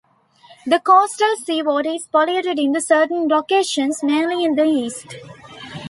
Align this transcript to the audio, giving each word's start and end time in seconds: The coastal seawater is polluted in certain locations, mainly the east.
The 0.65 0.79
coastal 0.79 1.35
seawater 1.45 1.91
is 1.91 2.07
polluted 2.07 2.57
in 2.57 2.73
certain 2.81 3.27
locations, 3.27 4.01
mainly 4.01 4.47
the 4.47 4.63
east. 4.65 5.13